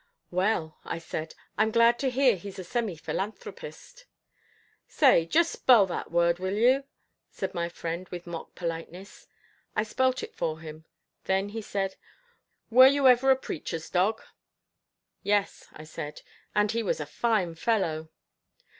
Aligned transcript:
"Well," 0.31 0.79
I 0.83 0.97
said, 0.97 1.35
"I'm 1.59 1.69
glad 1.69 1.99
to 1.99 2.09
hear 2.09 2.35
he's 2.35 2.57
a 2.57 2.63
semi 2.63 2.95
philanthropist." 2.95 4.05
"Say 4.87 5.27
just 5.27 5.51
spell 5.51 5.85
that 5.85 6.09
word, 6.09 6.39
will 6.39 6.55
you?" 6.55 6.85
said 7.29 7.53
my 7.53 7.69
friend 7.69 8.09
with 8.09 8.25
mock 8.25 8.55
politeness. 8.55 9.27
I 9.75 9.83
spelt 9.83 10.23
it 10.23 10.33
for 10.33 10.59
him, 10.59 10.85
then 11.25 11.49
he 11.49 11.61
said, 11.61 11.97
"Were 12.71 12.87
you 12.87 13.07
ever 13.07 13.29
a 13.29 13.35
preacher's 13.35 13.91
dog?" 13.91 14.23
"Yes," 15.21 15.67
I 15.71 15.83
said, 15.83 16.23
"and 16.55 16.71
he 16.71 16.81
was 16.81 16.99
a 16.99 17.05
fine 17.05 17.53
fellow." 17.53 18.09